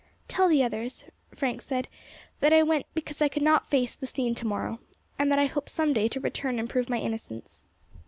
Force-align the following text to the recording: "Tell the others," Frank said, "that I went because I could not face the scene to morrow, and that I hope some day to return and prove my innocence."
"Tell 0.27 0.47
the 0.49 0.63
others," 0.63 1.05
Frank 1.35 1.61
said, 1.61 1.87
"that 2.39 2.51
I 2.51 2.63
went 2.63 2.87
because 2.95 3.21
I 3.21 3.27
could 3.27 3.43
not 3.43 3.69
face 3.69 3.95
the 3.95 4.07
scene 4.07 4.33
to 4.33 4.47
morrow, 4.47 4.79
and 5.19 5.31
that 5.31 5.37
I 5.37 5.45
hope 5.45 5.69
some 5.69 5.93
day 5.93 6.07
to 6.07 6.19
return 6.19 6.57
and 6.57 6.67
prove 6.67 6.89
my 6.89 6.97
innocence." 6.97 7.67